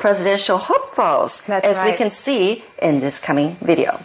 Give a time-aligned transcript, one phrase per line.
[0.00, 4.00] presidential hopefuls, That's as we can see in this coming video.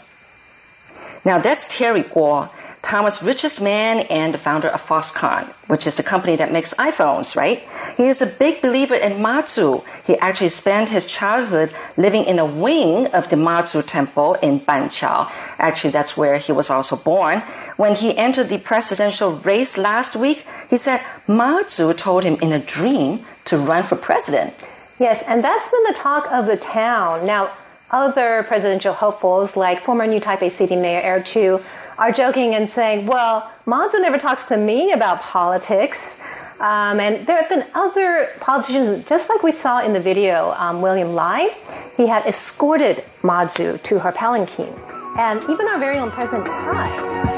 [1.26, 2.48] Now that's Terry Gou,
[2.84, 7.36] Taiwan's richest man and the founder of Foxconn, which is the company that makes iPhones,
[7.36, 7.64] right?
[7.98, 9.84] He is a big believer in Mazu.
[10.06, 15.32] He actually spent his childhood living in a wing of the Mazu Temple in Banqiao.
[15.58, 17.40] Actually, that's where he was also born.
[17.78, 22.60] When he entered the presidential race last week, he said Mazu told him in a
[22.60, 24.54] dream to run for president.
[25.00, 27.26] Yes, and that's been the talk of the town.
[27.26, 27.52] Now,
[27.92, 31.60] other presidential hopefuls, like former New Taipei City Mayor Eric Chu,
[31.98, 36.22] are joking and saying, well, Mazu never talks to me about politics.
[36.62, 40.82] Um, and there have been other politicians, just like we saw in the video, um,
[40.82, 41.54] William Lai,
[41.98, 44.74] he had escorted Mazu to her palanquin.
[45.18, 47.35] And even our very own President Tsai.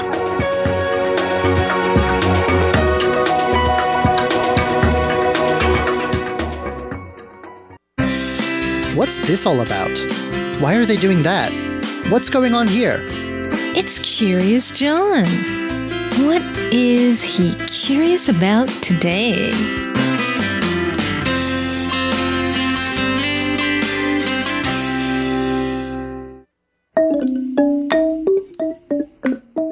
[8.98, 9.96] What's this all about?
[10.60, 11.52] Why are they doing that?
[12.10, 12.98] What's going on here?
[13.76, 15.24] It's Curious John.
[16.26, 19.52] What is he curious about today?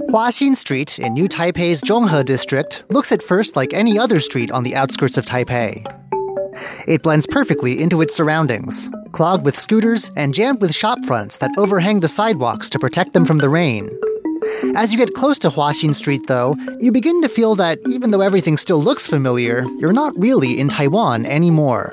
[0.09, 4.63] Huaxin Street in New Taipei's Zhonghe district looks at first like any other street on
[4.63, 6.06] the outskirts of Taipei.
[6.87, 11.57] It blends perfectly into its surroundings, clogged with scooters and jammed with shop fronts that
[11.59, 13.91] overhang the sidewalks to protect them from the rain.
[14.77, 18.21] As you get close to Huaxin Street, though, you begin to feel that even though
[18.21, 21.93] everything still looks familiar, you're not really in Taiwan anymore.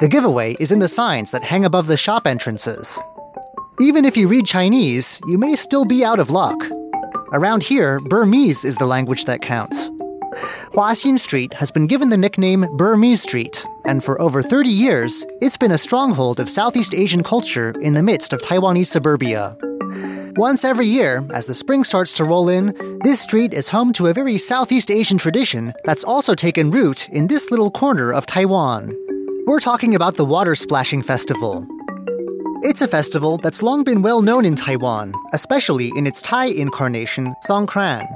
[0.00, 3.00] The giveaway is in the signs that hang above the shop entrances.
[3.80, 6.56] Even if you read Chinese, you may still be out of luck.
[7.32, 9.90] Around here, Burmese is the language that counts.
[10.72, 15.56] Huaxin Street has been given the nickname Burmese Street, and for over 30 years, it's
[15.56, 19.56] been a stronghold of Southeast Asian culture in the midst of Taiwanese suburbia.
[20.36, 24.08] Once every year, as the spring starts to roll in, this street is home to
[24.08, 28.92] a very Southeast Asian tradition that's also taken root in this little corner of Taiwan.
[29.46, 31.64] We're talking about the Water Splashing Festival.
[32.62, 37.34] It's a festival that's long been well known in Taiwan, especially in its Thai incarnation,
[37.48, 38.06] Songkran.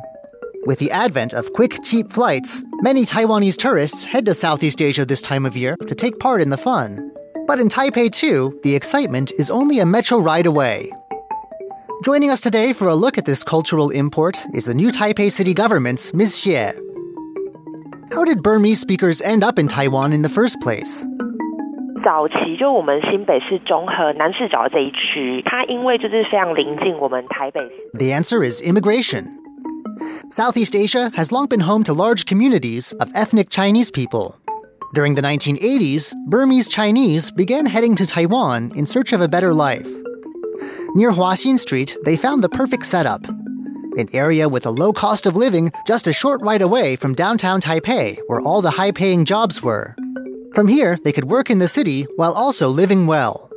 [0.66, 5.22] With the advent of quick, cheap flights, many Taiwanese tourists head to Southeast Asia this
[5.22, 7.12] time of year to take part in the fun.
[7.48, 10.90] But in Taipei, too, the excitement is only a metro ride away.
[12.04, 15.54] Joining us today for a look at this cultural import is the new Taipei city
[15.54, 16.36] government's Ms.
[16.36, 16.74] Xie.
[18.12, 21.06] How did Burmese speakers end up in Taiwan in the first place?
[22.04, 27.98] 早期就我们新北市中和南市角这一区，它因为就是非常临近我们台北市。
[27.98, 29.26] The answer is immigration.
[30.31, 34.37] Southeast Asia has long been home to large communities of ethnic Chinese people.
[34.95, 39.89] During the 1980s, Burmese Chinese began heading to Taiwan in search of a better life.
[40.95, 43.25] Near Huaxin Street, they found the perfect setup
[43.99, 47.61] an area with a low cost of living just a short ride away from downtown
[47.61, 49.95] Taipei, where all the high paying jobs were.
[50.55, 53.50] From here, they could work in the city while also living well.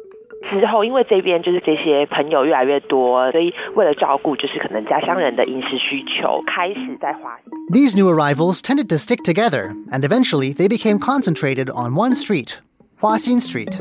[0.48, 7.36] 之后，因为这边就是这些朋友越来越多，所以为了照顾就是可能家乡人的饮食需求，开始在华
[7.72, 12.60] These new arrivals tended to stick together, and eventually they became concentrated on one street,
[13.00, 13.80] Huaxin Street.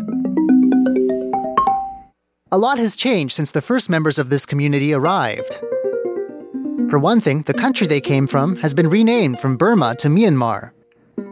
[2.50, 5.62] A lot has changed since the first members of this community arrived.
[6.90, 10.72] For one thing, the country they came from has been renamed from Burma to Myanmar.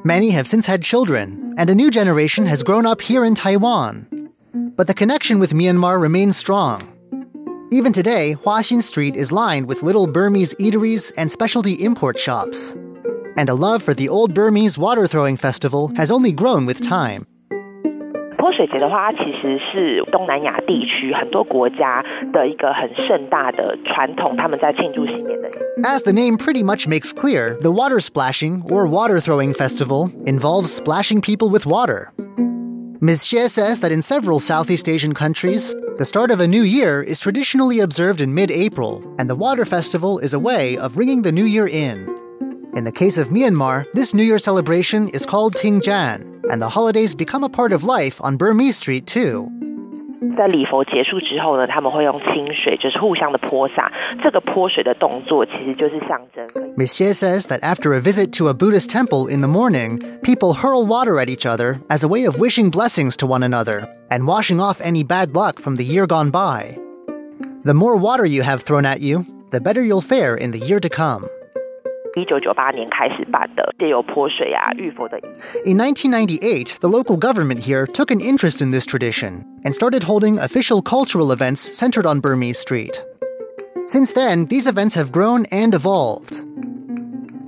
[0.03, 4.07] Many have since had children, and a new generation has grown up here in Taiwan.
[4.77, 6.81] But the connection with Myanmar remains strong.
[7.71, 12.77] Even today, Huaxin Street is lined with little Burmese eateries and specialty import shops.
[13.37, 17.25] And a love for the old Burmese water throwing festival has only grown with time.
[18.37, 25.49] 泼水节的话，它其实是东南亚地区很多国家的一个很盛大的传统，他们在庆祝新年的。
[25.83, 30.69] As the name pretty much makes clear, the water splashing or water throwing festival involves
[30.69, 32.11] splashing people with water.
[33.02, 33.24] Ms.
[33.24, 37.18] Xie says that in several Southeast Asian countries, the start of a new year is
[37.18, 41.32] traditionally observed in mid April, and the water festival is a way of ringing the
[41.32, 42.14] new year in.
[42.74, 47.14] In the case of Myanmar, this New Year celebration is called Thingyan, and the holidays
[47.14, 49.48] become a part of life on Burmese Street too.
[50.36, 53.90] 在礼佛结束之后呢，他们会用清水，就是互相的泼洒。
[54.22, 56.46] 这个泼水的动作其实就是象征。
[56.76, 57.00] Ms.
[57.00, 60.86] Xie says that after a visit to a Buddhist temple in the morning, people hurl
[60.86, 64.60] water at each other as a way of wishing blessings to one another and washing
[64.60, 66.70] off any bad luck from the year gone by.
[67.64, 70.80] The more water you have thrown at you, the better you'll fare in the year
[70.80, 71.24] to come.
[72.15, 75.59] 一九九八年开始办的，借由泼水啊、浴佛的仪式。
[75.65, 80.39] In 1998, the local government here took an interest in this tradition and started holding
[80.39, 82.93] official cultural events centered on Burmese Street.
[83.85, 86.37] Since then, these events have grown and evolved.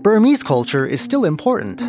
[0.03, 1.81] Burmese culture is still important.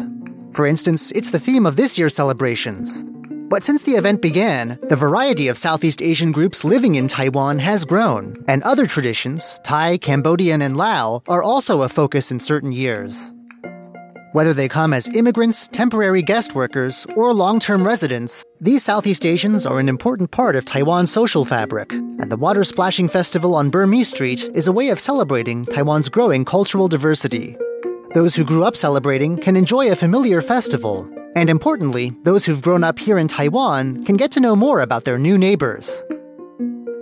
[0.54, 3.04] For instance, it's the theme of this year's celebrations.
[3.49, 7.85] but since the event began, the variety of Southeast Asian groups living in Taiwan has
[7.85, 13.31] grown, and other traditions, Thai, Cambodian, and Lao, are also a focus in certain years.
[14.33, 19.63] Whether they come as immigrants, temporary guest workers, or long term residents, these Southeast Asians
[19.67, 24.09] are an important part of Taiwan's social fabric, and the Water Splashing Festival on Burmese
[24.09, 27.55] Street is a way of celebrating Taiwan's growing cultural diversity.
[28.14, 31.06] Those who grew up celebrating can enjoy a familiar festival,
[31.36, 35.04] and importantly, those who've grown up here in Taiwan can get to know more about
[35.04, 36.04] their new neighbors.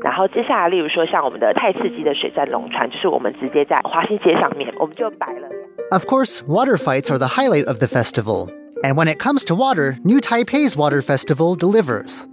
[0.03, 5.49] 然后接下来，例如说像我们的太刺激的水战龙船，就是我们直接在华新街上面，我们就摆了。
[5.91, 8.49] Of course, water fights are the highlight of the festival.
[8.83, 12.27] And when it comes to water, New Taipei's Water Festival delivers.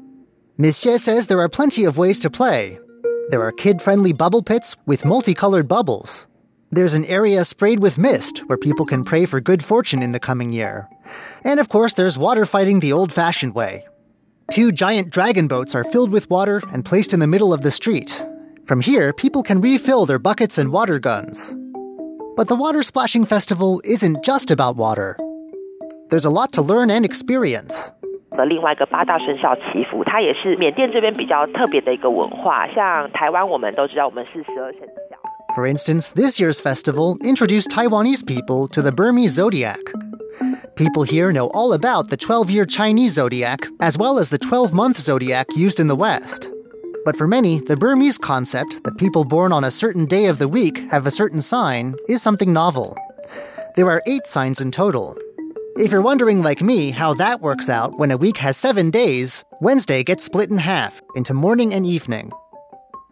[0.57, 0.77] Ms.
[0.77, 2.77] Xie says there are plenty of ways to play.
[3.29, 6.27] There are kid friendly bubble pits with multicolored bubbles.
[6.71, 10.19] There's an area sprayed with mist where people can pray for good fortune in the
[10.19, 10.87] coming year.
[11.43, 13.85] And of course, there's water fighting the old fashioned way.
[14.51, 17.71] Two giant dragon boats are filled with water and placed in the middle of the
[17.71, 18.25] street.
[18.65, 21.55] From here, people can refill their buckets and water guns.
[22.35, 25.15] But the Water Splashing Festival isn't just about water.
[26.09, 27.91] There's a lot to learn and experience.
[28.31, 32.67] 的另外一个八大生肖祈福，它也是缅甸这边比较特别的一个文化。
[32.73, 35.06] 像台湾，我们都知道我们是十二生肖。
[35.54, 39.80] For instance, this year's festival introduced Taiwanese people to the Burmese zodiac.
[40.76, 44.74] People here know all about the 12 year Chinese zodiac, as well as the 12
[44.74, 46.52] month zodiac used in the West.
[47.04, 50.48] But for many, the Burmese concept that people born on a certain day of the
[50.48, 52.96] week have a certain sign is something novel.
[53.74, 55.16] There are eight signs in total.
[55.76, 59.44] If you're wondering, like me, how that works out when a week has seven days,
[59.62, 62.30] Wednesday gets split in half into morning and evening.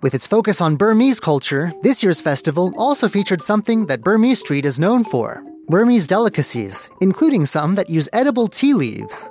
[0.03, 4.67] With its focus on Burmese culture, this year's festival also featured something that Burmese Street
[4.67, 9.31] is known for Burmese delicacies, including some that use edible tea leaves.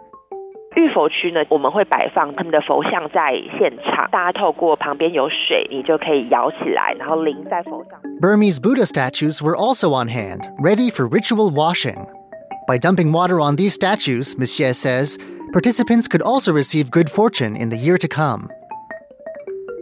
[0.76, 8.02] 玉佛区呢，我们会摆放他们的佛像在现场，大家透过旁边有水，你就可以摇起来，然后淋在佛像。
[8.20, 12.08] Burmese Buddha statues were also on hand, ready for ritual washing.
[12.68, 14.60] By dumping water on these statues, Ms.
[14.60, 15.18] Xie says,
[15.54, 18.50] participants could also receive good fortune in the year to come.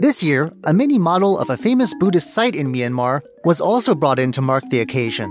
[0.03, 4.19] This year, a mini model of a famous Buddhist site in Myanmar was also brought
[4.19, 5.29] in to mark the occasion.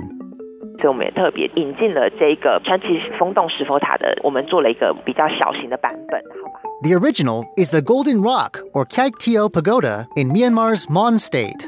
[0.80, 6.62] 所以我们也特别引进了这个川崎风洞石佛塔的，我们做了一个比较小型的版本，好吧？
[6.84, 11.68] The original is the Golden Rock, or Kyaik Tio Pagoda, in Myanmar's Mon State.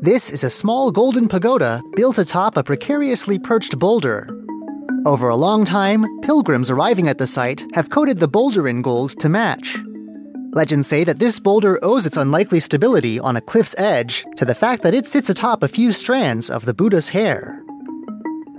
[0.00, 4.26] This is a small golden pagoda built atop a precariously perched boulder.
[5.04, 9.18] Over a long time, pilgrims arriving at the site have coated the boulder in gold
[9.18, 9.76] to match.
[10.52, 14.54] Legends say that this boulder owes its unlikely stability on a cliff's edge to the
[14.54, 17.60] fact that it sits atop a few strands of the Buddha's hair.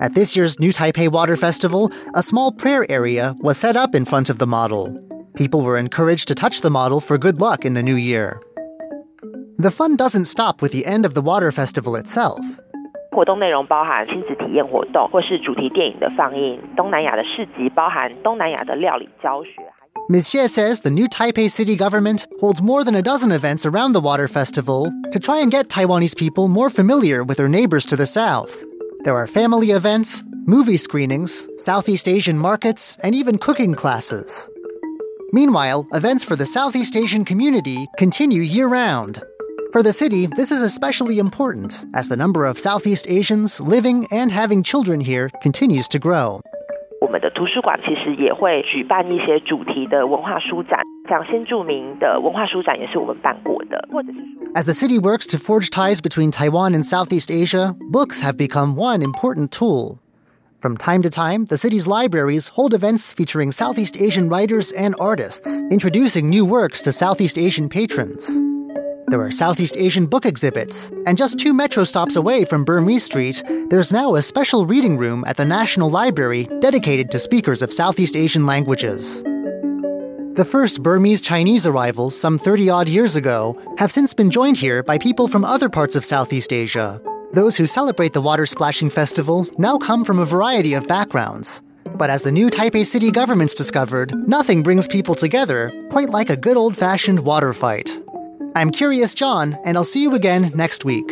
[0.01, 4.03] At this year's New Taipei Water Festival, a small prayer area was set up in
[4.03, 4.93] front of the model.
[5.35, 8.41] People were encouraged to touch the model for good luck in the new year.
[9.57, 12.41] The fun doesn't stop with the end of the water festival itself.
[13.11, 16.59] 活动内容包含亲子体验活动，或是主题电影的放映。
[16.75, 19.61] 东南亚的市集包含东南亚的料理教学。
[20.10, 20.30] Ms.
[20.30, 24.00] Xie says the new Taipei city government holds more than a dozen events around the
[24.00, 28.08] water festival to try and get Taiwanese people more familiar with their neighbors to the
[28.08, 28.64] south.
[29.04, 34.50] There are family events, movie screenings, Southeast Asian markets, and even cooking classes.
[35.32, 39.22] Meanwhile, events for the Southeast Asian community continue year round.
[39.70, 44.32] For the city, this is especially important as the number of Southeast Asians living and
[44.32, 46.40] having children here continues to grow.
[47.09, 58.37] 我们的图书馆其实也会举办一些主题的文化书展，像新着名的文化书展也是我们办过的，或者是说 As the city works to forge ties between Taiwan and Southeast Asia, books have
[58.37, 59.99] become one important tool.
[60.61, 65.61] From time to time, the city's libraries hold events featuring Southeast Asian writers and artists,
[65.69, 68.41] introducing new works to Southeast Asian patrons.
[69.10, 73.42] There are Southeast Asian book exhibits, and just two metro stops away from Burmese Street,
[73.68, 78.14] there's now a special reading room at the National Library dedicated to speakers of Southeast
[78.14, 79.24] Asian languages.
[79.24, 84.84] The first Burmese Chinese arrivals, some 30 odd years ago, have since been joined here
[84.84, 87.02] by people from other parts of Southeast Asia.
[87.32, 91.62] Those who celebrate the Water Splashing Festival now come from a variety of backgrounds.
[91.98, 96.36] But as the new Taipei city government's discovered, nothing brings people together quite like a
[96.36, 97.99] good old fashioned water fight.
[98.54, 101.06] I'm Curious John, and I'll see you again next week.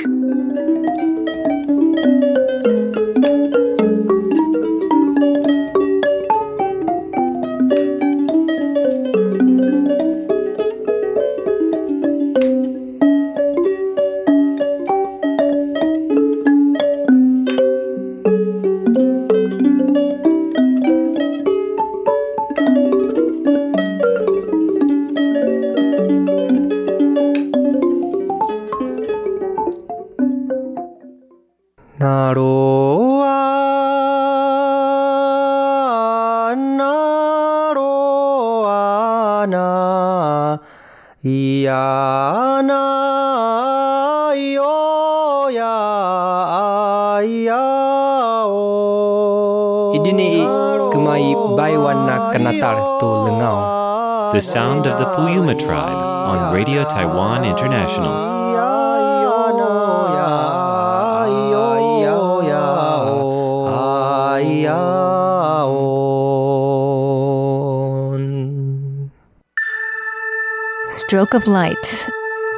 [71.08, 72.06] Stroke of Light,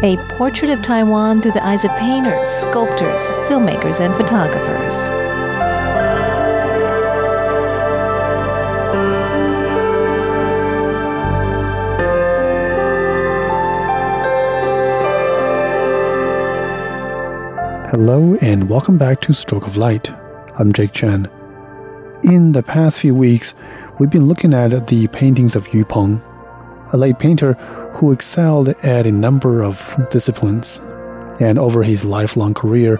[0.03, 4.93] a portrait of Taiwan through the eyes of painters, sculptors, filmmakers, and photographers.
[17.93, 20.11] Hello and welcome back to Stroke of Light.
[20.59, 21.29] I'm Jake Chen.
[22.25, 23.55] In the past few weeks,
[24.01, 26.21] we've been looking at the paintings of Yu Peng,
[26.93, 27.55] a late painter
[27.95, 30.81] who excelled at a number of disciplines.
[31.41, 32.99] And over his lifelong career,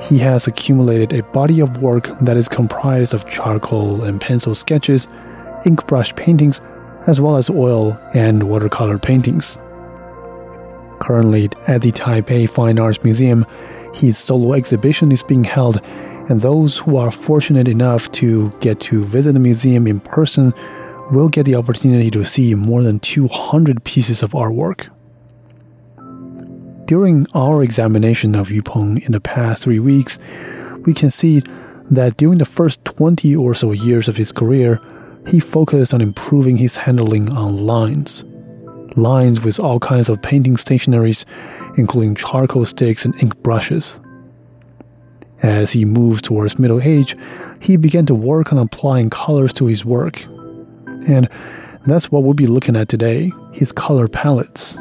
[0.00, 5.08] he has accumulated a body of work that is comprised of charcoal and pencil sketches,
[5.66, 6.60] ink brush paintings,
[7.06, 9.58] as well as oil and watercolor paintings.
[11.00, 13.46] Currently, at the Taipei Fine Arts Museum,
[13.94, 15.80] his solo exhibition is being held,
[16.28, 20.54] and those who are fortunate enough to get to visit the museum in person
[21.10, 24.88] will get the opportunity to see more than 200 pieces of artwork.
[26.86, 30.18] During our examination of Yu Peng in the past three weeks,
[30.84, 31.42] we can see
[31.90, 34.80] that during the first 20 or so years of his career,
[35.26, 38.24] he focused on improving his handling on lines
[38.96, 41.24] lines with all kinds of painting stationaries,
[41.76, 44.00] including charcoal sticks and ink brushes.
[45.42, 47.14] As he moved towards middle age,
[47.60, 50.26] he began to work on applying colors to his work.
[51.06, 51.28] And
[51.86, 54.78] that's what we'll be looking at today his color palettes.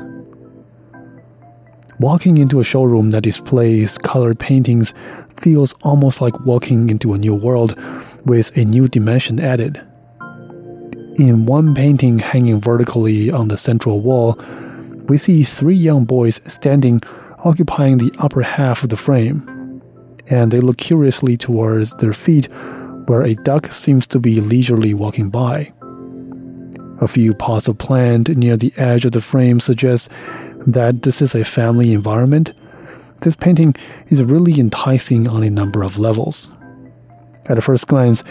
[1.99, 4.93] Walking into a showroom that displays colored paintings
[5.35, 7.75] feels almost like walking into a new world
[8.25, 9.85] with a new dimension added.
[11.17, 14.39] In one painting hanging vertically on the central wall,
[15.09, 17.01] we see three young boys standing,
[17.43, 19.81] occupying the upper half of the frame.
[20.29, 22.47] And they look curiously towards their feet,
[23.07, 25.73] where a duck seems to be leisurely walking by.
[27.01, 30.09] A few pots of plant near the edge of the frame suggest
[30.67, 32.51] that this is a family environment.
[33.21, 33.75] This painting
[34.07, 36.51] is really enticing on a number of levels.
[37.47, 38.23] At a first glance,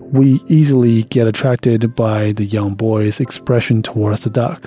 [0.00, 4.62] we easily get attracted by the young boy's expression towards the duck.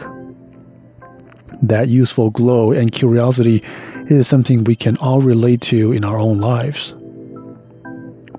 [1.61, 3.63] That useful glow and curiosity
[4.07, 6.95] is something we can all relate to in our own lives.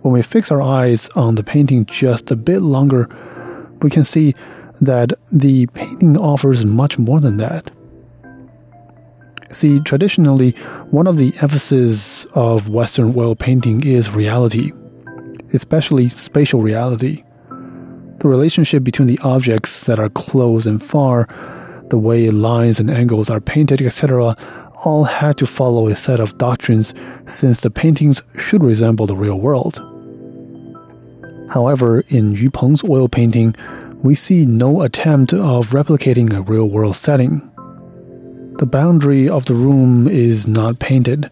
[0.02, 3.08] When we fix our eyes on the painting just a bit longer,
[3.82, 4.34] we can see
[4.80, 7.70] that the painting offers much more than that.
[9.50, 10.52] See, traditionally,
[10.90, 14.72] one of the emphases of Western oil painting is reality
[15.52, 17.22] especially spatial reality.
[18.20, 21.28] The relationship between the objects that are close and far,
[21.88, 24.34] the way lines and angles are painted, etc.,
[24.84, 26.94] all had to follow a set of doctrines
[27.26, 29.82] since the paintings should resemble the real world.
[31.50, 33.54] However, in Yu Peng's oil painting,
[34.02, 37.40] we see no attempt of replicating a real world setting.
[38.58, 41.30] The boundary of the room is not painted,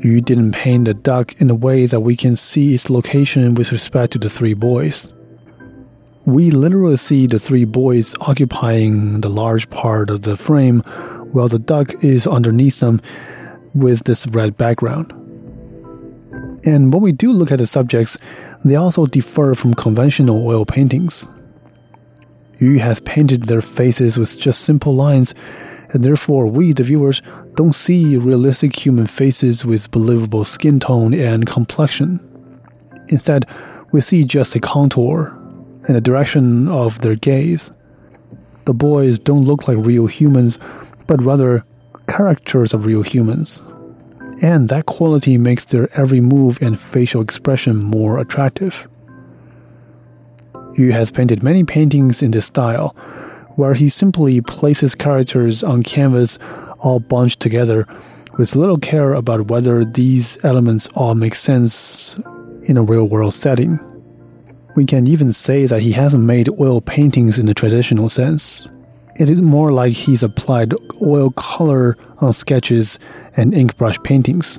[0.00, 3.72] Yu didn't paint the duck in a way that we can see its location with
[3.72, 5.12] respect to the three boys.
[6.24, 10.80] We literally see the three boys occupying the large part of the frame
[11.32, 13.02] while the duck is underneath them
[13.74, 15.10] with this red background.
[16.64, 18.18] And when we do look at the subjects,
[18.64, 21.26] they also differ from conventional oil paintings.
[22.58, 25.34] Yu has painted their faces with just simple lines
[25.90, 27.22] and therefore we, the viewers,
[27.54, 32.20] don't see realistic human faces with believable skin tone and complexion.
[33.08, 33.46] Instead,
[33.90, 35.34] we see just a contour
[35.86, 37.70] and the direction of their gaze.
[38.66, 40.58] The boys don't look like real humans,
[41.06, 41.64] but rather
[42.06, 43.62] characters of real humans.
[44.42, 48.86] And that quality makes their every move and facial expression more attractive.
[50.78, 52.90] Yu has painted many paintings in this style,
[53.56, 56.38] where he simply places characters on canvas
[56.78, 57.86] all bunched together
[58.38, 62.16] with little care about whether these elements all make sense
[62.62, 63.80] in a real world setting.
[64.76, 68.68] We can even say that he hasn't made oil paintings in the traditional sense.
[69.16, 73.00] It is more like he's applied oil color on sketches
[73.36, 74.58] and ink brush paintings.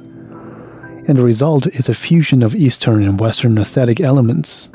[1.08, 4.70] And the result is a fusion of Eastern and Western aesthetic elements,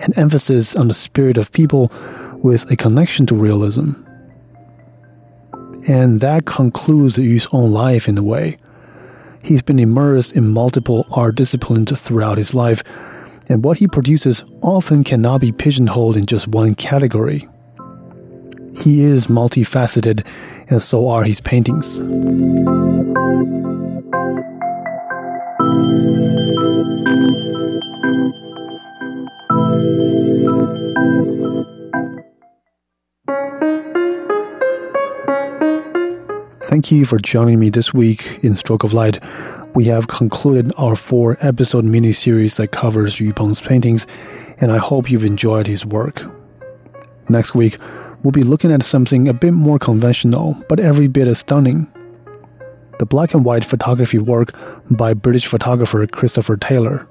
[0.00, 1.90] an emphasis on the spirit of people
[2.42, 3.92] with a connection to realism,
[5.86, 8.56] And that concludes Yu's own life in a way.
[9.42, 12.82] He's been immersed in multiple art disciplines throughout his life,
[13.48, 17.46] and what he produces often cannot be pigeonholed in just one category.
[18.74, 20.26] He is multifaceted,
[20.68, 22.00] and so are his paintings.
[36.74, 39.22] Thank you for joining me this week in Stroke of Light.
[39.76, 44.08] We have concluded our four episode mini series that covers Yu Peng's paintings,
[44.58, 46.24] and I hope you've enjoyed his work.
[47.28, 47.76] Next week,
[48.24, 51.86] we'll be looking at something a bit more conventional, but every bit as stunning
[52.98, 54.50] the black and white photography work
[54.90, 57.06] by British photographer Christopher Taylor.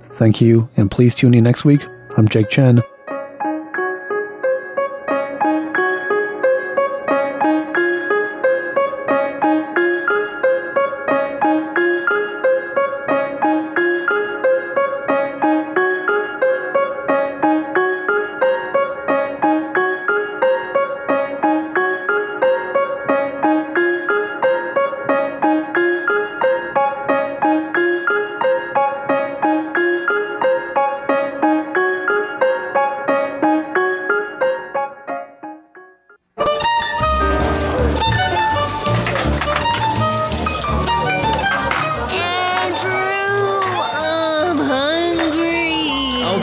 [0.00, 1.84] Thank you, and please tune in next week.
[2.16, 2.80] I'm Jake Chen.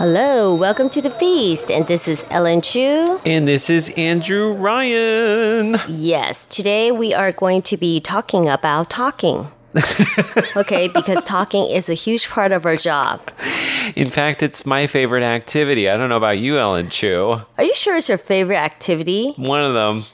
[0.00, 3.20] Hello, welcome to the feast, and this is Ellen Chu.
[3.26, 5.76] And this is Andrew Ryan.
[5.88, 9.48] Yes, today we are going to be talking about talking.
[10.56, 13.20] Okay, because talking is a huge part of our job.
[13.96, 15.88] In fact, it's my favorite activity.
[15.88, 17.40] I don't know about you, Ellen Chu.
[17.58, 19.32] Are you sure it's your favorite activity?
[19.36, 20.04] One of them.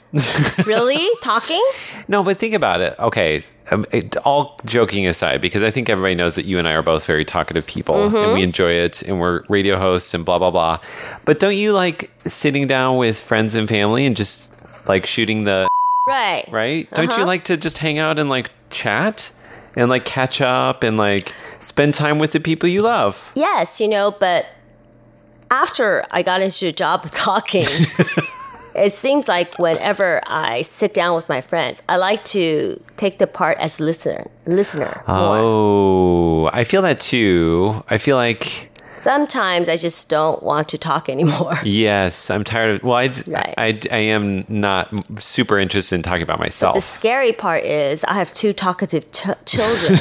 [0.65, 1.07] Really?
[1.21, 1.63] talking?
[2.07, 2.95] No, but think about it.
[2.99, 6.71] Okay, um, it, all joking aside, because I think everybody knows that you and I
[6.73, 10.39] are both very talkative people and we enjoy it and we're radio hosts and blah,
[10.39, 10.79] blah, blah.
[11.25, 15.67] But don't you like sitting down with friends and family and just like shooting the
[16.07, 16.47] Right.
[16.49, 16.89] right?
[16.91, 17.25] Don't you Uh-huh.
[17.25, 19.31] like to just hang out and like chat
[19.77, 23.31] and like catch up and like spend time with the people you love?
[23.35, 24.47] Yes, you know, but
[25.51, 27.67] after I got into the job of talking,
[28.75, 33.27] it seems like whenever I sit down with my friends, I like to take the
[33.27, 35.37] part as listener, listener more.
[35.37, 37.83] Oh, I feel that too.
[37.89, 41.53] I feel like Sometimes I just don't want to talk anymore.
[41.63, 42.83] yes, I'm tired of.
[42.83, 43.53] Well, I, Right.
[43.57, 44.89] I, I am not
[45.21, 46.75] super interested in talking about myself.
[46.75, 49.99] The scary part is I have two talkative ch- children.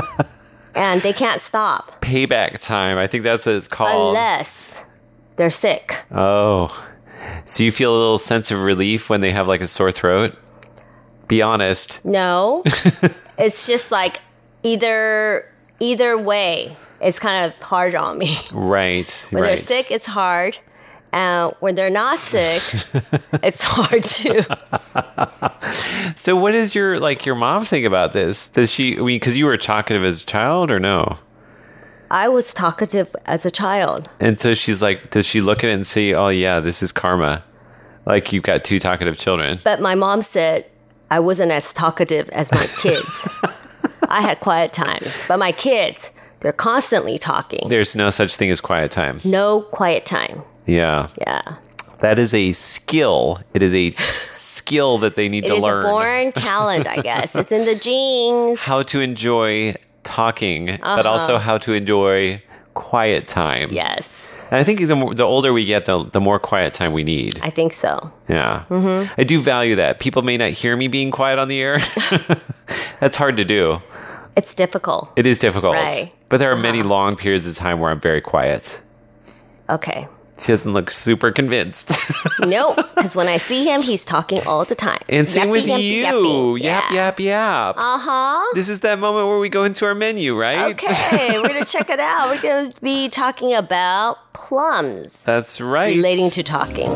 [0.74, 2.98] and they can't stop Payback time.
[2.98, 4.16] I think that's what it's called.
[4.16, 4.84] unless
[5.36, 6.04] they're sick.
[6.10, 6.88] Oh,
[7.44, 10.36] so you feel a little sense of relief when they have like a sore throat?
[11.28, 12.04] Be honest.
[12.04, 12.62] No.
[13.38, 14.20] it's just like
[14.62, 18.38] either either way, it's kind of hard on me.
[18.52, 19.10] Right.
[19.32, 19.48] When right.
[19.48, 20.58] they're sick, it's hard.
[21.12, 22.62] And when they're not sick,
[23.42, 24.42] it's hard too.
[26.16, 28.48] So, what does your like your mom think about this?
[28.48, 28.94] Does she?
[28.94, 31.18] I mean, because you were talkative as a child, or no?
[32.10, 34.10] I was talkative as a child.
[34.20, 36.92] And so she's like, does she look at it and say, "Oh yeah, this is
[36.92, 37.42] karma"?
[38.06, 39.58] Like you've got two talkative children.
[39.64, 40.66] But my mom said
[41.10, 43.28] I wasn't as talkative as my kids.
[44.08, 45.08] I had quiet times.
[45.28, 47.68] But my kids, they're constantly talking.
[47.68, 49.20] There's no such thing as quiet time.
[49.24, 50.42] No quiet time.
[50.66, 51.56] Yeah, Yeah.
[52.00, 53.38] that is a skill.
[53.54, 53.94] It is a
[54.30, 55.84] skill that they need It to learn.
[55.84, 57.34] a born talent, I guess.
[57.34, 58.58] It's in the genes.
[58.60, 61.10] how to enjoy talking, but Uh-huh.
[61.10, 62.42] also how to enjoy
[62.74, 63.68] quiet time.
[63.72, 64.33] Yes.
[64.54, 67.40] And I think the the older we get, the the more quiet time we need.
[67.42, 68.12] I think so.
[68.28, 68.62] Yeah.
[68.70, 69.12] Mm-hmm.
[69.18, 69.98] I do value that.
[69.98, 71.80] People may not hear me being quiet on the air.
[73.00, 73.82] That's hard to do.
[74.36, 75.10] It's difficult.
[75.16, 75.74] It is difficult.
[75.74, 76.04] Right.
[76.04, 76.16] Uh-huh.
[76.28, 78.80] But there are many long periods of time where I'm very quiet.
[79.68, 80.06] Okay.
[80.38, 81.92] She doesn't look super convinced.
[82.40, 82.76] Nope.
[82.94, 85.00] Because when I see him, he's talking all the time.
[85.08, 86.04] and same Yappy, with yappy, you.
[86.04, 86.62] yappy.
[86.62, 86.94] Yap, Yeah.
[86.96, 87.76] yap, yap.
[87.78, 88.44] Uh huh.
[88.54, 90.72] This is that moment where we go into our menu, right?
[90.74, 92.28] Okay, we're gonna check it out.
[92.28, 95.94] We're gonna be talking about plums That's right.
[95.94, 96.90] relating to talking.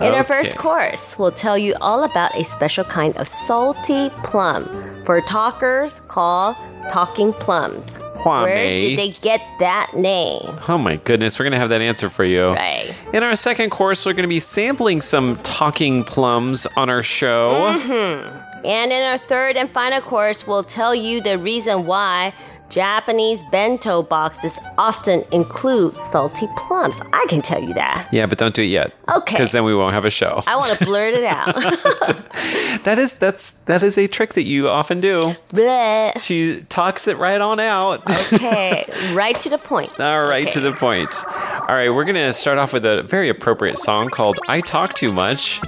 [0.00, 4.64] In our first course, we'll tell you all about a special kind of salty plum
[5.04, 6.56] for talkers called
[6.90, 7.99] talking plums.
[8.22, 10.42] Hua Where did they get that name?
[10.68, 12.48] Oh my goodness, we're going to have that answer for you.
[12.48, 12.94] Right.
[13.14, 17.74] In our second course, we're going to be sampling some talking plums on our show.
[17.76, 18.66] Mm-hmm.
[18.66, 22.34] And in our third and final course, we'll tell you the reason why
[22.70, 27.00] Japanese bento boxes often include salty plums.
[27.12, 28.08] I can tell you that.
[28.12, 28.92] Yeah, but don't do it yet.
[29.08, 29.34] Okay.
[29.34, 30.42] Because then we won't have a show.
[30.46, 31.54] I want to blurt it out.
[32.84, 35.20] that is that's that is a trick that you often do.
[35.52, 36.18] Bleh.
[36.20, 38.02] She talks it right on out.
[38.32, 39.90] Okay, right to the point.
[40.00, 40.52] All right, Okay.
[40.52, 41.12] to the point.
[41.26, 45.10] All right, we're gonna start off with a very appropriate song called "I Talk Too
[45.10, 45.60] Much."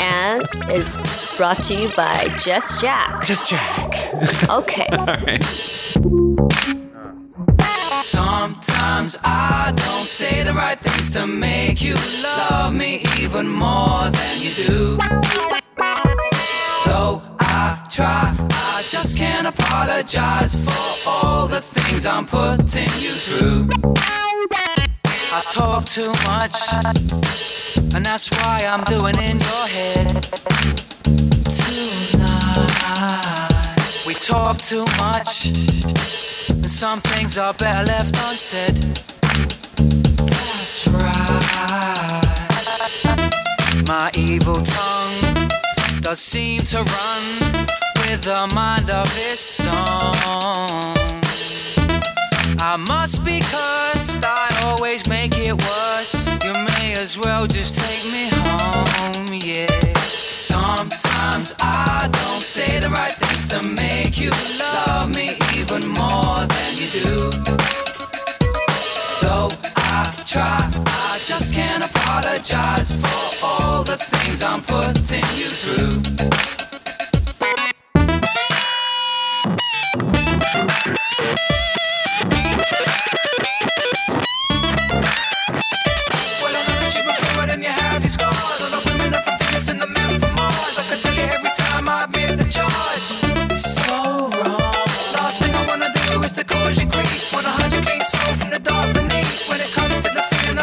[0.00, 3.22] And it's brought to you by Just Jack.
[3.24, 3.92] Just Jack.
[4.48, 4.86] Okay.
[4.92, 6.37] All right.
[8.02, 14.40] Sometimes I don't say the right things to make you love me even more than
[14.40, 14.98] you do.
[16.86, 23.68] Though I try, I just can't apologize for all the things I'm putting you through.
[25.30, 26.56] I talk too much,
[27.94, 30.22] and that's why I'm doing in your head
[31.58, 32.78] tonight.
[34.06, 35.52] We talk too much,
[36.68, 38.74] and some things are better left unsaid.
[40.28, 42.22] That's right.
[43.86, 45.48] My evil tongue
[46.00, 47.22] does seem to run
[48.02, 50.94] with the mind of this song.
[52.60, 56.28] I must be cursed, I always make it worse.
[56.44, 59.94] You may as well just take me home, yeah.
[59.96, 66.70] Sometimes I don't say the right things to make you love me even more than
[66.80, 67.30] you do.
[69.20, 76.57] Though I try, I just can't apologize for all the things I'm putting you through.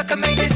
[0.06, 0.55] I can make this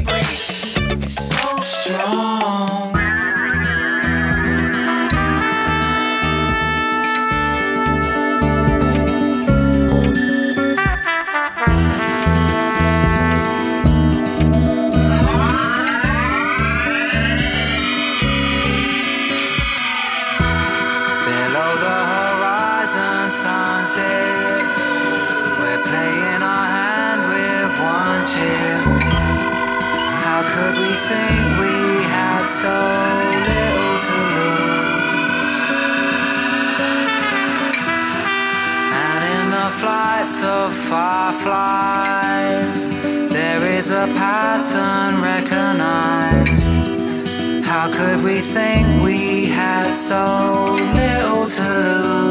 [39.80, 41.50] flights of fireflies,
[43.30, 46.74] there is a pattern recognized.
[47.64, 52.29] How could we think we had so little to lose?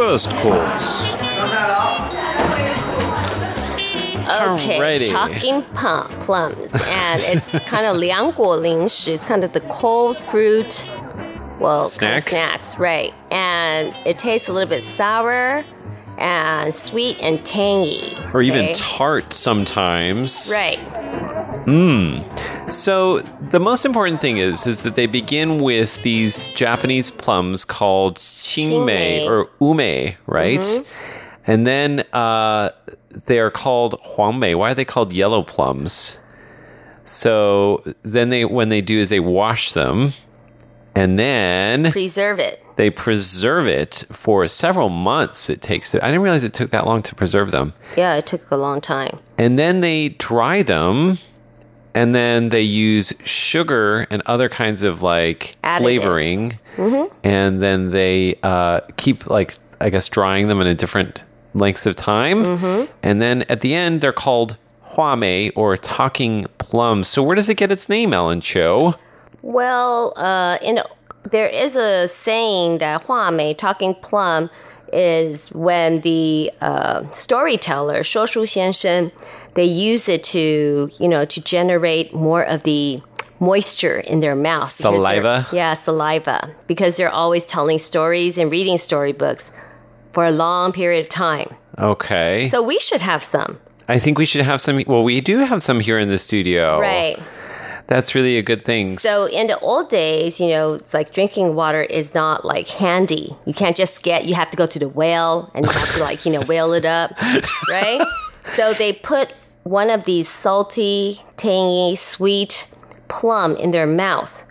[0.00, 1.12] first course.
[4.30, 5.06] Okay, Alrighty.
[5.10, 9.08] talking plum, plums, and it's kind of liangguo lingshi.
[9.08, 10.86] It's kind of the cold fruit,
[11.60, 12.00] well, Snack?
[12.00, 13.12] kind of snacks, right?
[13.30, 15.62] And it tastes a little bit sour
[16.16, 18.00] and sweet and tangy,
[18.32, 20.48] or even tart sometimes.
[20.50, 20.78] right?
[21.66, 22.59] Mmm.
[22.70, 28.16] So the most important thing is is that they begin with these Japanese plums called
[28.16, 30.60] qingmei or ume, right?
[30.60, 30.86] Mhm.
[31.46, 32.70] And then uh,
[33.26, 34.56] they are called huangmei.
[34.56, 36.20] Why are they called yellow plums?
[37.04, 40.12] So then they when they do is they wash them
[40.94, 42.62] and then Preserve it.
[42.76, 46.84] they preserve it for several months it takes to, I didn't realize it took that
[46.86, 47.72] long to preserve them.
[47.96, 49.18] Yeah, it took a long time.
[49.38, 51.18] And then they dry them
[51.94, 55.78] and then they use sugar and other kinds of like Additives.
[55.78, 57.14] flavoring Mm-hmm.
[57.24, 61.24] and then they uh, keep like I guess drying them in a different
[61.54, 62.44] lengths of time.
[62.44, 62.92] Mm-hmm.
[63.02, 64.56] And then at the end they're called
[64.92, 67.08] huamei or talking plums.
[67.08, 68.94] So where does it get its name, Ellen Chu?
[69.42, 70.80] Well, uh, in
[71.30, 74.50] there is a saying that Hua Mei, talking plum,
[74.92, 79.12] is when the uh, storyteller Shuo Shu Xianshen
[79.54, 83.02] they use it to you know to generate more of the
[83.40, 89.50] moisture in their mouth saliva yeah saliva because they're always telling stories and reading storybooks
[90.12, 91.48] for a long period of time
[91.78, 93.58] okay so we should have some
[93.90, 94.80] I think we should have some.
[94.86, 96.78] Well, we do have some here in the studio.
[96.78, 97.18] Right.
[97.90, 98.98] That's really a good thing.
[98.98, 103.34] So in the old days, you know, it's like drinking water is not like handy.
[103.46, 105.98] You can't just get, you have to go to the well and you have to
[106.00, 107.10] like, you know, whale it up,
[107.68, 108.00] right?
[108.44, 109.32] So they put
[109.64, 112.68] one of these salty, tangy, sweet
[113.08, 114.44] plum in their mouth.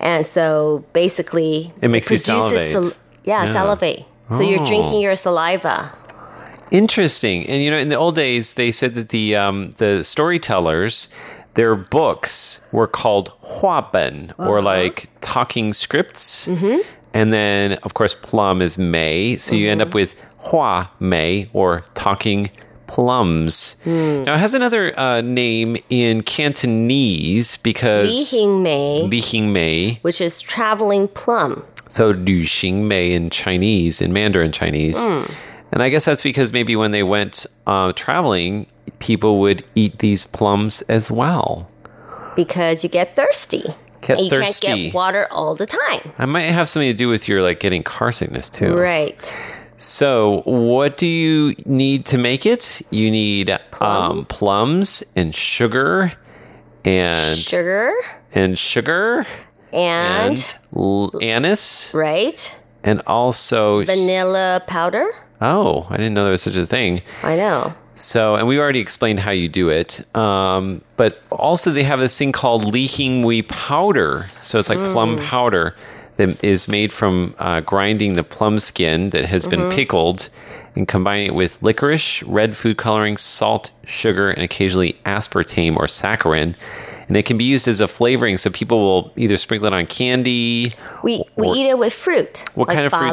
[0.00, 2.26] And so basically, It makes you produces
[2.72, 2.96] salivate.
[3.22, 3.52] yeah, Yeah.
[3.52, 4.04] salivate.
[4.32, 4.66] So you're Oh.
[4.66, 5.92] drinking your saliva.
[6.72, 7.46] Interesting.
[7.46, 11.08] And you know, in the old days, they said that the um, the storytellers,
[11.54, 16.48] their books were called huaben or like talking scripts.
[16.48, 16.78] Mm-hmm.
[17.14, 21.84] And then, of course, plum is May, so you end up with hua Mei or
[21.94, 22.50] talking
[22.86, 23.76] plums.
[23.84, 24.24] Hmm.
[24.24, 29.98] Now, it has another uh, name in Cantonese because Li Hing Mei, Li Hing Mei.
[30.02, 31.64] which is traveling plum.
[31.88, 34.96] So Liu Xing Mei in Chinese, in Mandarin Chinese.
[34.96, 35.30] Mm.
[35.72, 38.66] And I guess that's because maybe when they went uh, traveling,
[39.02, 41.66] people would eat these plums as well.
[42.36, 43.64] because you get thirsty.
[44.00, 44.66] Get and you thirsty.
[44.66, 46.12] can't get water all the time.
[46.18, 48.74] I might have something to do with your like getting car sickness too.
[48.74, 49.36] Right.
[49.76, 52.82] So, what do you need to make it?
[52.90, 56.12] You need um, plums and sugar
[56.84, 57.92] and Sugar
[58.34, 59.26] and sugar
[59.72, 65.06] and, and l- anise right and also vanilla powder.
[65.44, 67.02] Oh, I didn't know there was such a thing.
[67.24, 67.72] I know.
[67.94, 70.02] So, and we already explained how you do it.
[70.16, 74.26] Um, but also, they have this thing called Li Hing Mei powder.
[74.40, 75.24] So, it's like plum Mm.
[75.24, 75.74] powder
[76.16, 79.72] that is made from uh, grinding the plum skin that has been Mhm.
[79.74, 80.28] pickled
[80.76, 86.54] and combining it with licorice, red food coloring, salt, sugar, and occasionally aspartame or saccharin.
[87.08, 89.86] And it can be used as a flavoring, so people will either sprinkle it on
[89.86, 90.72] candy.
[91.02, 92.44] We we Or- eat it with fruit.
[92.54, 93.12] What like kind of fruits?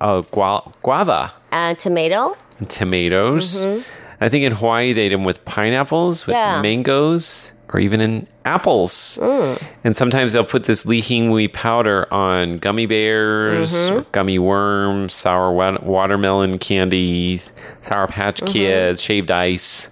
[0.00, 1.32] Oh, gua- guava.
[1.50, 2.36] and tomato.
[2.58, 3.56] and tomatoes.
[3.62, 3.84] Mhm.
[4.20, 6.60] I think in Hawaii they eat them with pineapples, with Yeah.
[6.60, 9.18] mangoes, or even in apples.
[9.22, 9.58] Mm.
[9.84, 13.90] And sometimes they'll put this li hing mei powder on gummy bears, Mhm.
[13.92, 18.46] or gummy worms, sour wa- watermelon candies, sour patch Mhm.
[18.48, 19.90] kids, shaved ice,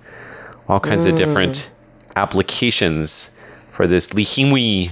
[0.69, 1.19] all kinds of Mm.
[1.19, 1.71] different
[2.17, 3.31] applications
[3.71, 4.91] for this li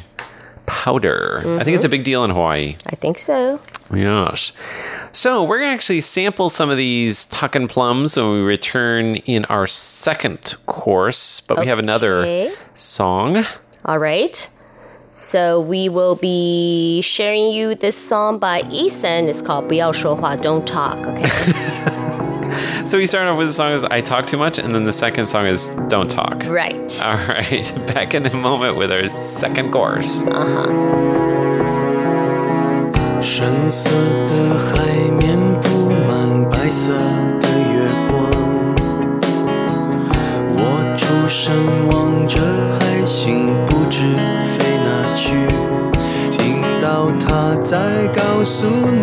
[0.74, 1.40] powder.
[1.40, 1.60] Mm-hmm.
[1.60, 1.90] I think it's a mm-hmm.
[1.92, 2.76] big deal in Hawaii.
[2.86, 3.60] I think so.
[3.94, 4.50] Yes.
[5.12, 9.44] So we're going to actually sample some of these talking plums when we return in
[9.44, 11.62] our second course, but okay.
[11.62, 13.44] we have another song.
[13.84, 14.50] All right.
[15.14, 19.28] So we will be sharing you this song by Eason.
[19.28, 21.06] It's called 不要说话, Don't Talk.
[21.06, 22.20] Okay.
[22.85, 24.93] So we start off with the song is I Talk Too Much, and then the
[24.93, 26.43] second song is Don't Talk.
[26.45, 27.01] Right.
[27.03, 27.71] All right.
[27.93, 30.23] Back in a moment with our second course.
[30.23, 30.67] Uh-huh.
[33.21, 33.89] 深色
[34.27, 36.91] 的海面布满白色
[37.39, 38.17] 的月光，
[40.55, 40.59] 我
[40.95, 41.53] 出神
[41.89, 42.39] 望着
[42.79, 44.15] 海星不知
[44.55, 45.35] 飞哪去，
[46.31, 49.02] 听到他在告诉你，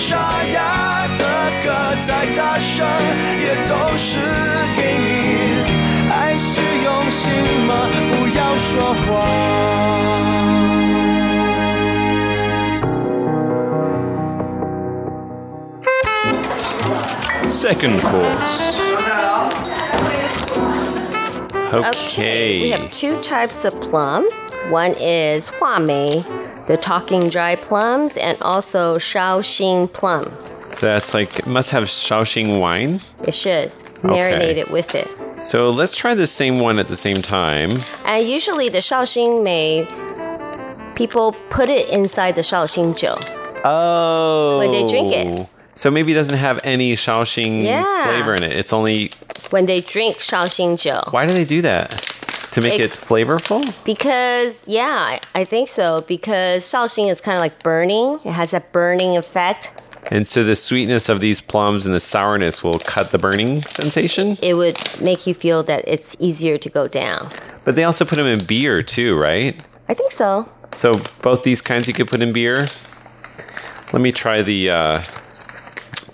[0.00, 1.24] 沙哑的
[1.62, 1.66] 歌，
[2.06, 2.86] 再大声
[3.38, 4.18] 也都是
[4.76, 5.06] 给你。
[6.10, 7.30] 爱是用心
[7.66, 7.70] 吗？
[8.10, 9.06] 不要说谎。
[17.48, 18.56] Second course.
[21.72, 24.24] Okay, we have two types of plum.
[24.71, 26.23] One is huamei,
[26.65, 30.31] the talking dry plums, and also shaoxing plum.
[30.71, 33.01] So that's like, it must have Shaoxing wine.
[33.27, 35.09] It should marinate it with it.
[35.41, 37.79] So let's try the same one at the same time.
[38.05, 39.85] And usually the shaoxing mei,
[40.95, 43.15] people put it inside the shaoxing jiu.
[43.65, 44.59] Oh.
[44.59, 45.49] When they drink it.
[45.73, 48.05] So maybe it doesn't have any Shaoxing Yeah.
[48.05, 48.55] flavor in it.
[48.55, 49.11] It's only.
[49.49, 51.01] When they drink shaoxing jiu.
[51.11, 52.10] Why do they do that?
[52.51, 53.73] To make It- it, flavorful?
[53.85, 56.01] Because, yeah, I, I think so.
[56.07, 58.19] Because shaoxing is kind of like burning.
[58.25, 59.71] It has that burning effect.
[60.11, 64.37] And so the sweetness of these plums and the sourness will cut the burning sensation.
[64.41, 67.29] It would make you feel that it's easier to go down.
[67.63, 69.61] But they also put them in beer too, right?
[69.87, 70.49] I think so.
[70.73, 72.67] So both these kinds you could put in beer.
[73.93, 75.03] Let me try the uh,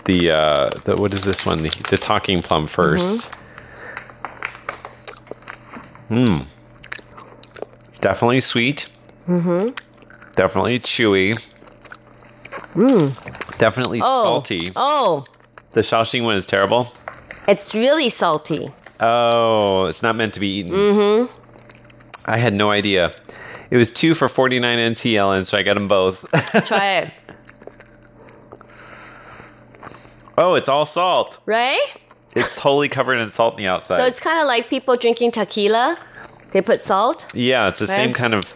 [0.04, 1.62] the uh, the what is this one?
[1.62, 3.37] The, the talking plum 1st
[6.08, 6.40] Hmm.
[8.00, 8.88] Definitely sweet.
[9.28, 9.70] Mm-hmm.
[10.34, 11.36] Definitely chewy.
[12.74, 13.58] Mm.
[13.58, 14.22] Definitely Oh.
[14.24, 14.72] salty.
[14.76, 15.24] Oh,
[15.72, 16.92] The Shaoxing one is terrible.
[17.46, 18.70] it's really salty.
[19.00, 20.72] Oh, it's not meant to be eaten.
[20.74, 22.30] Mm-hmm.
[22.30, 23.12] I had no idea.
[23.70, 26.24] It was two for 49 NT, Ellen, so I got them both.
[26.66, 27.10] Try it.
[30.36, 31.38] oh, it's all salt.
[31.46, 31.97] Right?
[32.36, 33.96] It's totally covered in salt on the outside.
[33.96, 35.98] So it's kind of like people drinking tequila.
[36.52, 37.26] They put salt.
[37.34, 38.54] yeah, it's the same kind of.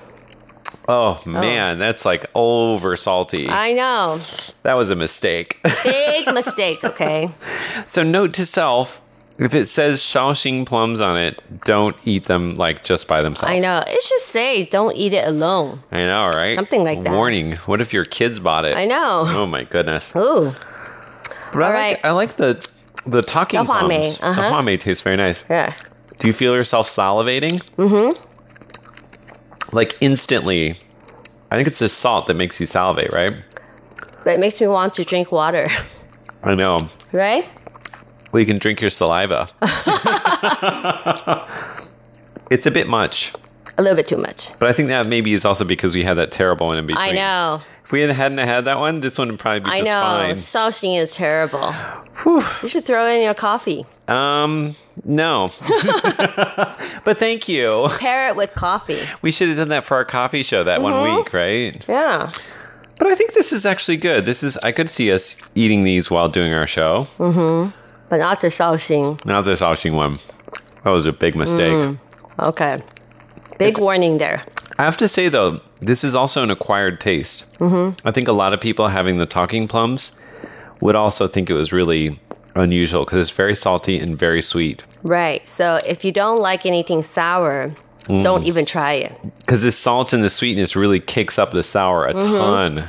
[0.88, 3.48] Oh, oh man, that's like over salty.
[3.48, 4.18] I know.
[4.62, 5.60] that was a mistake.
[5.84, 7.30] Big mistake, okay?
[7.86, 9.00] so note to self:
[9.38, 13.52] If it says Shaoxing plums on it, don't eat them like just by themselves.
[13.52, 13.84] I know.
[13.86, 15.80] It should say don't eat it alone.
[15.92, 16.54] I know, right?
[16.54, 17.12] Something like that.
[17.12, 17.52] Warning.
[17.66, 18.76] What if your kids bought it?
[18.76, 19.24] I know.
[19.26, 20.12] Oh my goodness.
[20.16, 20.52] Ooh.
[21.52, 22.00] But I All like right.
[22.04, 22.66] I like the
[23.06, 24.18] the talking The plums.
[24.20, 24.62] uh-huh.
[24.62, 25.44] The tastes very nice.
[25.50, 25.74] Yeah.
[26.18, 27.62] Do you feel yourself salivating?
[27.76, 28.16] Mm-hmm.
[29.74, 30.76] Like instantly.
[31.50, 33.34] I think it's the salt that makes you salivate, right?
[34.24, 35.68] But it makes me want to drink water.
[36.44, 36.88] I know.
[37.12, 37.48] Right?
[38.32, 39.48] Well, you can drink your saliva.
[42.50, 43.32] it's a bit much,
[43.78, 44.50] A little bit too much.
[44.58, 47.02] but I think that maybe is also because we had that terrible one in between.
[47.04, 47.60] I know.
[47.92, 49.86] If we hadn't hadn't that one, this one would probably be I just
[50.54, 50.70] know.
[50.72, 50.96] fine.
[50.96, 51.74] Is terrible.
[52.24, 53.84] You should throw in your coffee.
[54.08, 55.50] Um, no.
[57.04, 57.88] but thank you.
[57.98, 59.02] Pair it with coffee.
[59.20, 61.18] We should have done that for our coffee show that one Mhm.
[61.18, 61.84] week, right?
[61.86, 62.32] Yeah.
[62.98, 64.24] But I think this is actually good.
[64.24, 67.08] This is I could see us eating these while doing our show.
[67.18, 67.76] Mm-hmm.
[68.08, 69.22] But not the Shaoxing.
[69.26, 70.18] Not this Shaoxing one.
[70.84, 71.68] That was a big mistake.
[71.68, 71.98] Mm.
[72.40, 72.82] Okay.
[73.58, 74.42] Big warning there.
[74.78, 77.58] I have to say though, this is also an acquired taste.
[77.58, 78.06] Mm-hmm.
[78.06, 80.12] I think a lot of people having the talking plums
[80.80, 82.18] would also think it was really
[82.54, 84.84] unusual because it's very salty and very sweet.
[85.02, 85.46] Right.
[85.46, 87.74] So if you don't like anything sour,
[88.08, 88.24] Mm.
[88.24, 89.12] don't even try it.
[89.38, 92.38] Because the salt and the sweetness really kicks up the sour a Mhm.
[92.40, 92.88] ton.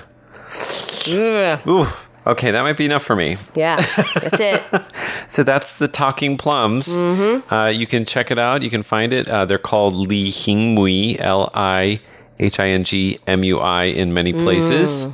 [1.68, 1.86] Ooh,
[2.26, 3.38] okay, that might be enough for me.
[3.56, 3.76] Yeah,
[4.16, 4.64] that's it.
[5.28, 6.88] So that's the Talking Plums.
[6.89, 7.52] Mm-hmm.
[7.54, 8.62] Uh, you can check it out.
[8.62, 9.28] You can find it.
[9.28, 12.00] Uh, they're called Li Hing Mui, L I
[12.40, 15.06] H I N G M U I in many places.
[15.06, 15.14] Mm.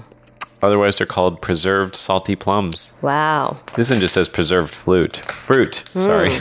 [0.61, 2.91] Otherwise, they're called preserved salty plums.
[3.01, 3.57] Wow.
[3.75, 5.17] This one just says preserved flute.
[5.17, 5.83] Fruit.
[5.93, 6.03] Mm.
[6.03, 6.39] Sorry.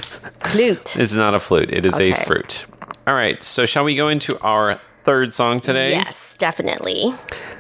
[0.51, 0.97] Flute.
[0.99, 2.13] it's not a flute, it is okay.
[2.13, 2.65] a fruit.
[3.07, 3.43] All right.
[3.43, 5.93] So, shall we go into our third song today?
[5.93, 7.15] Yes, definitely.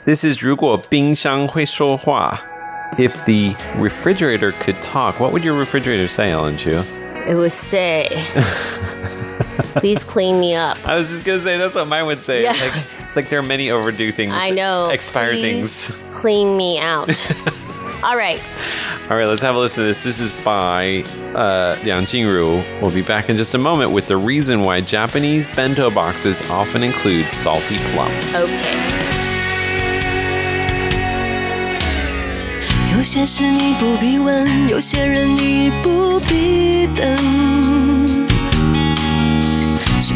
[0.05, 2.43] This is 如果冰箱会说话.
[2.99, 6.83] If the refrigerator could talk, what would your refrigerator say, Ellen Chu?
[7.29, 8.09] It would say.
[9.80, 10.78] please clean me up.
[10.86, 12.46] I was just gonna say that's what mine would say.
[12.46, 12.66] It's Yeah.
[12.66, 14.34] like it's like there are many overdue things.
[14.36, 14.90] I know.
[14.90, 15.98] Expired Please things.
[16.14, 17.10] Clean me out.
[18.04, 18.42] All right.
[19.10, 20.04] All right, let's have a listen to this.
[20.04, 21.04] This is by
[21.36, 22.64] uh, Liang Jingru.
[22.82, 26.84] We'll be back in just a moment with the reason why Japanese bento boxes often
[26.84, 28.34] include salty plums.
[28.36, 28.80] Okay.
[32.96, 37.87] 有些事你不必问，有些人你不必等。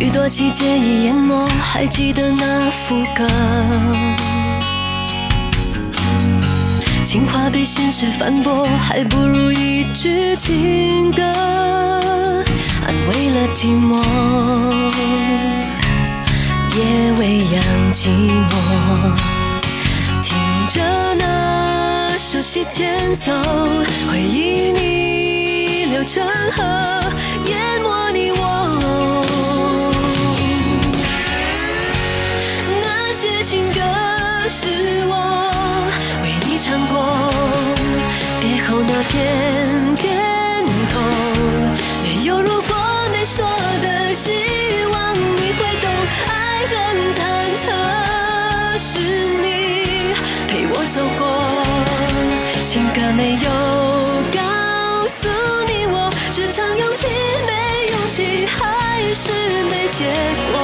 [0.03, 3.24] 许多细节已淹没，还记得那副歌。
[7.05, 14.03] 情话被现实反驳，还不如一句情歌，安慰了寂寞，
[16.74, 17.62] 也喂养
[17.94, 18.09] 寂
[18.50, 18.53] 寞。
[20.24, 20.36] 听
[20.68, 23.30] 着那熟悉前奏，
[24.11, 26.26] 回忆你流成
[26.57, 26.61] 河，
[27.46, 28.71] 淹没你我。
[33.24, 33.80] 那些情歌
[34.48, 34.66] 是
[35.06, 35.14] 我
[36.24, 36.92] 为你唱过，
[38.40, 40.18] 别后那片天
[40.92, 41.00] 空，
[42.02, 42.74] 没有如果
[43.12, 43.46] 没说
[43.80, 44.32] 的，希
[44.90, 45.86] 望你会懂。
[46.26, 46.74] 爱很
[47.14, 47.22] 忐
[47.62, 47.64] 忑，
[48.76, 48.98] 是
[49.38, 49.46] 你
[50.48, 51.22] 陪我走过，
[52.64, 53.46] 情歌没有
[54.32, 55.28] 告诉
[55.68, 57.06] 你我，只唱勇气
[57.46, 59.30] 没勇气，还是
[59.70, 60.10] 没结
[60.50, 60.58] 果。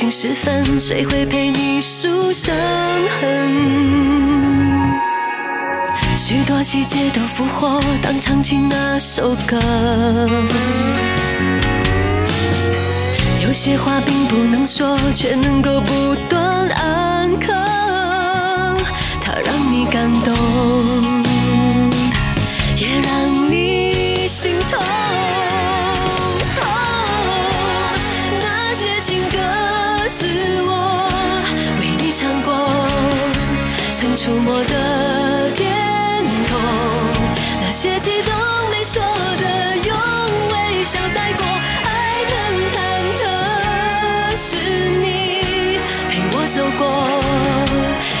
[0.00, 2.56] 醒时分，谁会陪你数伤
[3.20, 4.98] 痕？
[6.16, 9.60] 许多细节都复活，当唱起那首歌。
[13.42, 17.52] 有些话并不能说，却能够不断安可，
[19.20, 20.34] 它让你感动，
[34.64, 36.58] 的天空，
[37.60, 38.32] 那些激动
[38.70, 39.02] 没说
[39.38, 39.94] 的，用
[40.52, 41.44] 微笑带过。
[41.84, 41.88] 爱
[42.30, 42.32] 很
[42.74, 42.76] 忐
[43.20, 43.22] 忑，
[44.36, 44.46] 是
[45.00, 46.82] 你陪我走过，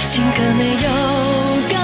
[0.06, 0.88] 情歌没有
[1.68, 1.76] 告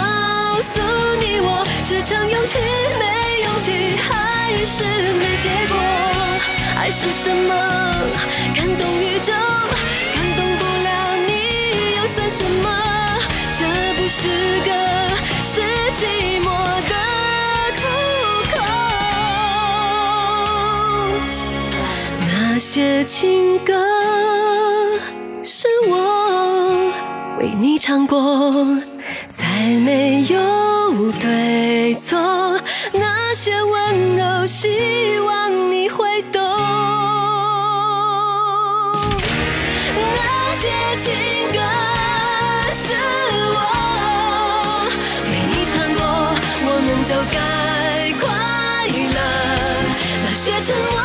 [0.63, 0.75] 诉
[1.21, 1.49] 你我，
[1.85, 2.59] 只唱勇气
[2.99, 3.03] 没
[3.45, 3.67] 勇气，
[4.09, 4.11] 还
[4.65, 4.75] 是
[5.15, 5.75] 没结果。
[6.79, 7.51] 爱是什么？
[8.55, 9.33] 感动宇宙，
[10.15, 10.89] 感动不了
[11.27, 11.31] 你，
[11.97, 12.67] 又算什么？
[14.09, 14.29] 是
[14.65, 14.71] 个
[15.43, 15.61] 是
[15.95, 16.01] 寂
[16.41, 16.47] 寞
[16.89, 16.95] 的
[17.75, 17.79] 出
[18.55, 18.57] 口。
[22.21, 23.75] 那些情歌
[25.43, 25.93] 是我
[27.41, 28.65] 为你唱过，
[29.29, 29.45] 再
[29.85, 30.06] 没
[47.17, 49.21] 都该快乐。
[50.23, 50.96] 那些承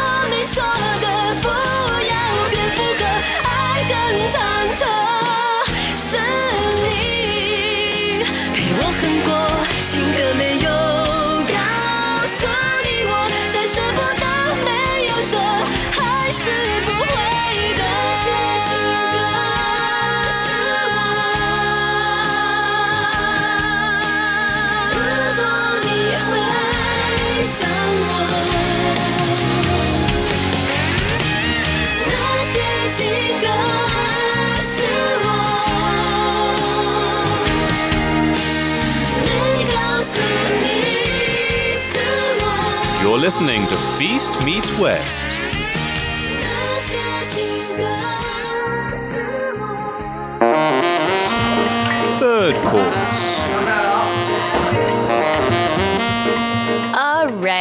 [43.22, 45.40] listening to Feast Meets West.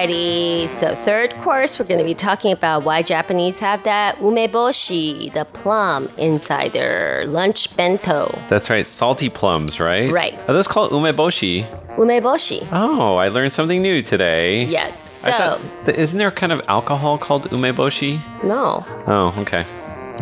[0.00, 5.30] Alrighty, so third course, we're going to be talking about why Japanese have that umeboshi,
[5.34, 8.34] the plum, inside their lunch bento.
[8.48, 10.10] That's right, salty plums, right?
[10.10, 10.38] Right.
[10.48, 11.68] Are those called umeboshi?
[11.96, 12.66] Umeboshi.
[12.72, 14.64] Oh, I learned something new today.
[14.64, 15.20] Yes.
[15.20, 18.20] So, thought, isn't there kind of alcohol called umeboshi?
[18.42, 18.86] no.
[19.06, 19.66] Oh, okay.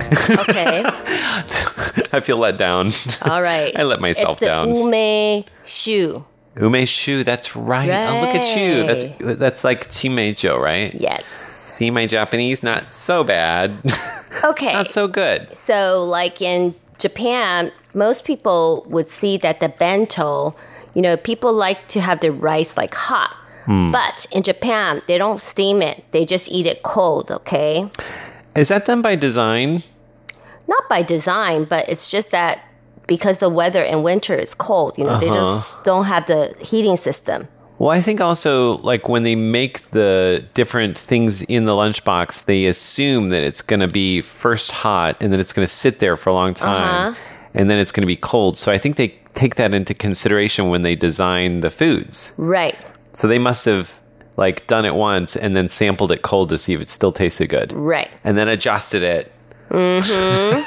[0.01, 0.83] Okay.
[2.12, 2.93] I feel let down.
[3.22, 3.72] All right.
[3.79, 4.68] I let myself it's the down.
[4.68, 6.24] umeshu.
[6.59, 7.88] Umeshu, that's right.
[7.88, 8.84] Oh, look at you.
[8.84, 10.92] That's that's like chimejo, right?
[10.94, 11.24] Yes.
[11.24, 13.76] See, my Japanese not so bad.
[14.44, 14.72] Okay.
[14.72, 15.52] not so good.
[15.56, 20.54] So, like in Japan, most people would see that the bento,
[20.94, 23.34] you know, people like to have the rice like hot.
[23.64, 23.90] Hmm.
[23.90, 26.04] But in Japan, they don't steam it.
[26.12, 27.88] They just eat it cold, okay?
[28.54, 29.82] Is that done by design?
[30.68, 32.62] Not by design, but it's just that
[33.09, 35.40] because the weather in winter is cold, you know, they Uh-huh.
[35.56, 37.48] just don't have the heating system.
[37.80, 42.66] Well, I think also like when they make the different things in the lunchbox, they
[42.66, 46.16] assume that it's going to be first hot and then it's going to sit there
[46.16, 47.20] for a long time Uh-huh.
[47.54, 48.59] and then it's going to be cold.
[48.59, 52.34] So I think they take that into consideration when they design the foods.
[52.36, 52.76] Right.
[53.12, 53.88] So they must have
[54.36, 57.48] like done it once and then sampled it cold to see if it still tasted
[57.48, 57.72] good.
[57.72, 58.11] Right.
[58.24, 59.30] And then adjusted it.
[59.71, 60.61] Hmm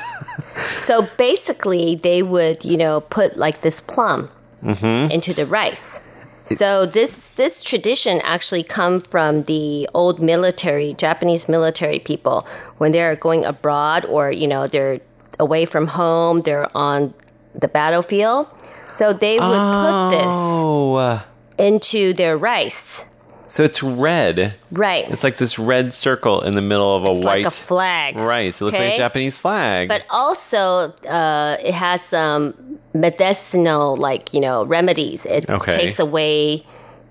[0.80, 4.30] so basically, they would, you know, put like this plum
[4.64, 5.10] Mhm.
[5.12, 6.08] into the rice.
[6.46, 12.46] So this this tradition actually come from the old military Japanese military people
[12.78, 15.00] when they're going abroad or you know they're
[15.40, 17.14] away from home, they're on
[17.56, 18.48] the battlefield.
[18.92, 21.22] So they would put this Oh.
[21.58, 23.06] into their rice.
[23.52, 24.56] So it's red.
[24.72, 25.04] Right.
[25.10, 28.16] It's like this red circle in the middle of a It's white like a flag.
[28.16, 28.62] rice.
[28.62, 29.90] It looks like a Japanese flag.
[29.90, 32.54] But also, uh, it has some
[32.94, 35.26] medicinal, like, you know, remedies.
[35.26, 35.76] It Okay.
[35.76, 36.64] takes away,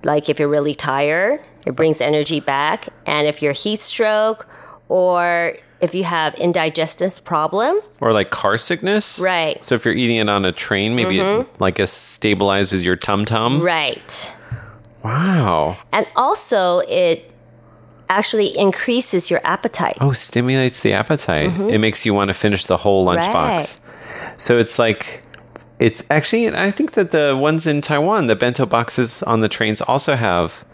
[0.03, 2.89] like, if you're really tired, it brings energy back.
[3.05, 4.47] And if you're heat stroke
[4.89, 9.19] or if you have indigestion problem, or like car sickness.
[9.19, 9.63] Right.
[9.63, 11.43] So if you're eating it on a train, maybe Mhm.
[11.43, 13.61] it like a stabilizes your tum tum.
[13.61, 14.31] right.
[15.03, 15.77] Wow.
[15.93, 17.31] And also, it
[18.09, 19.97] actually increases your appetite.
[20.01, 21.51] Oh, stimulates the appetite.
[21.51, 21.73] Mhm.
[21.73, 23.35] It makes you want to finish the whole lunchbox.
[23.35, 23.79] Right.
[24.37, 25.23] So it's like
[25.79, 29.81] it's actually I think that the ones in Taiwan, the bento boxes on the trains
[29.81, 30.65] also have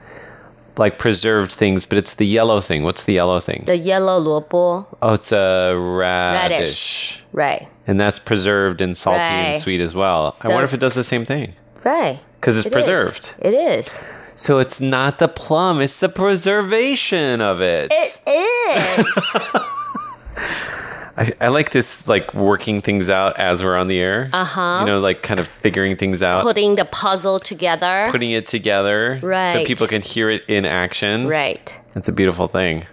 [0.79, 2.83] like preserved things, but it's the yellow thing.
[2.83, 3.63] What's the yellow thing?
[3.67, 6.51] The yellow luobo, Oh, it's a radish.
[6.59, 7.23] radish.
[7.33, 7.69] Right.
[7.87, 10.37] And that's preserved and salty and sweet as well.
[10.43, 11.53] I wonder if it does the same thing.
[11.85, 12.19] Right.
[12.41, 12.73] 'Cause it's It is.
[12.73, 13.35] preserved.
[13.41, 14.01] It is.
[14.37, 17.91] So it's not the plum, it's the preservation of it.
[17.91, 19.07] It is.
[21.19, 24.29] I, I like this, like working things out as we're on the air.
[24.35, 24.81] Uh-huh.
[24.81, 28.09] You know, like kind of figuring things out, Putting the puzzle together.
[28.11, 29.55] putting it together, right?
[29.55, 31.27] so people can hear it in action.
[31.27, 31.75] Right.
[31.95, 32.85] It's a beautiful thing.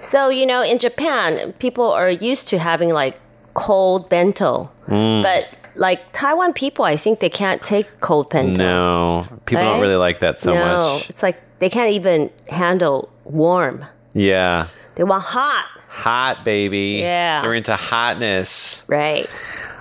[0.00, 3.20] So, you know, in Japan, people are used to having like
[3.52, 4.70] cold bento.
[4.88, 5.22] Mm.
[5.22, 8.58] But like Taiwan people, I think they can't take cold bento.
[8.58, 11.10] No, people don't really like that so no, much.
[11.10, 13.84] it's like they can't even handle warm.
[14.14, 15.66] Yeah, They want hot.
[15.88, 16.98] hot baby.
[17.00, 17.42] Yeah.
[17.42, 18.82] they're into hotness.
[18.88, 19.28] Right.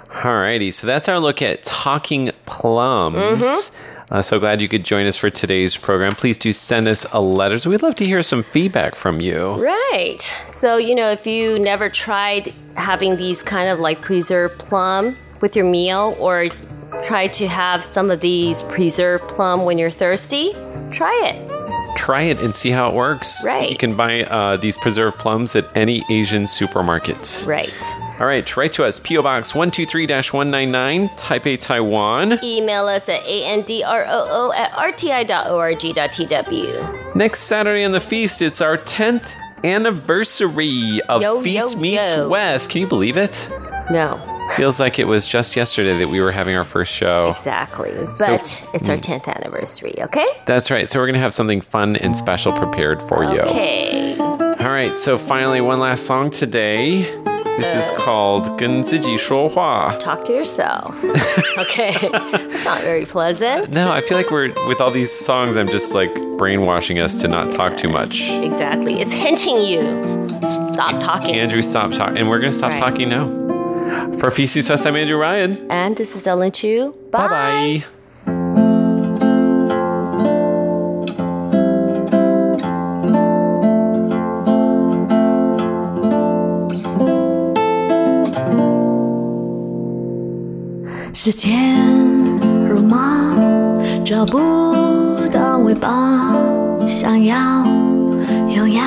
[0.09, 3.17] Alrighty, so that's our look at talking plums.
[3.41, 3.71] Mhm.
[4.11, 6.13] Uh, so glad you could join us for today's program.
[6.13, 7.57] Please do send us a letter.
[7.59, 9.53] So we'd love to hear some feedback from you.
[9.55, 10.21] Right.
[10.47, 15.15] So, you know, if you never tried having these kind of like preserved plum
[15.45, 16.47] with your meal or
[17.03, 20.51] try to have some of these preserved plum when you're thirsty,
[20.91, 21.35] try it.
[21.95, 23.45] Try it and see how it works.
[23.45, 23.69] Right.
[23.69, 27.45] You can buy uh, these preserved plums at any Asian supermarkets.
[27.45, 27.71] Right.
[28.19, 28.99] All right, write to us.
[28.99, 29.21] P.O.
[29.21, 32.43] Box 123 199, Taipei, Taiwan.
[32.43, 33.83] Email us at androo
[34.55, 36.05] at rti.org.tw.
[37.15, 39.29] Next Saturday on the feast, it's our 10th
[39.63, 42.29] anniversary of Yo, Feast yo, Meets yo.
[42.29, 42.71] West.
[42.71, 43.47] Can you believe it?
[43.91, 44.34] No.
[44.56, 47.34] Feels like it was just yesterday that we were having our first show.
[47.38, 47.92] Exactly.
[48.16, 50.26] So- But it's our 10th anniversary, okay?
[50.44, 50.88] That's right.
[50.88, 53.40] So we're going to have something fun and special prepared for you.
[53.42, 54.16] Okay.
[54.18, 54.98] All right.
[54.98, 57.02] So finally, one last song today.
[57.58, 59.94] This is called 跟自己说话.
[60.00, 60.94] Talk to yourself.
[61.58, 61.92] Okay.
[62.10, 63.70] That's not very pleasant.
[63.70, 65.56] No, I feel like we're with all these songs.
[65.56, 68.30] I'm just like brainwashing us to not talk too much.
[68.42, 69.00] Exactly.
[69.00, 69.82] It's hinting you.
[70.72, 71.34] Stop talking.
[71.34, 72.80] Andrew, stop talking, and we're gonna stop Right.
[72.80, 73.28] talking now.
[74.18, 75.66] For Feast Meets West, I'm Andrew Ryan.
[75.70, 76.94] And this is Ellen Chu.
[77.10, 77.28] Bye bye.
[77.28, 77.84] bye.
[91.12, 91.76] 时间
[92.66, 93.36] 如马，
[94.04, 94.38] 找不
[95.30, 96.32] 到尾巴，
[96.86, 97.66] 想要
[98.48, 98.82] 优雅，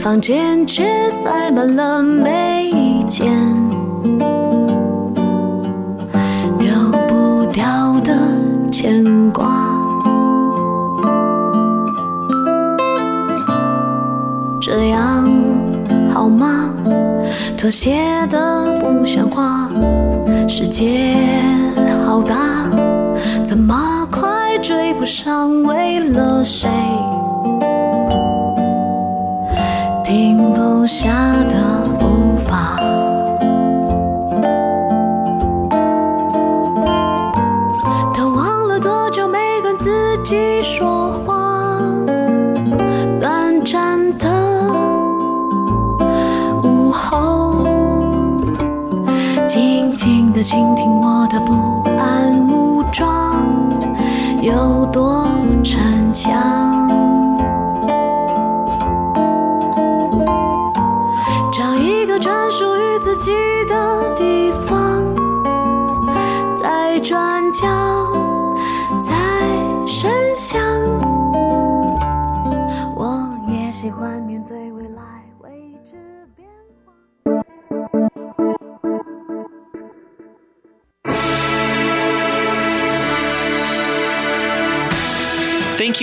[0.00, 3.30] 房间却塞满了每一件
[17.63, 17.95] 妥协
[18.29, 19.69] 的不像话。
[20.49, 21.15] 世界
[22.05, 22.35] 好大，
[23.45, 25.63] 怎么快追不上？
[25.63, 26.69] 为了谁？
[30.03, 31.09] 停不下
[31.47, 31.62] 的
[50.43, 50.92] 倾听